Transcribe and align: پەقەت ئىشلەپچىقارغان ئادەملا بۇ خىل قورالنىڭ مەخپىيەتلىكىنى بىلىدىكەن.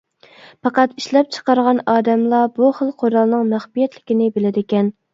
پەقەت 0.67 0.95
ئىشلەپچىقارغان 1.01 1.83
ئادەملا 1.95 2.41
بۇ 2.57 2.73
خىل 2.81 2.93
قورالنىڭ 3.05 3.49
مەخپىيەتلىكىنى 3.55 4.37
بىلىدىكەن. 4.39 4.95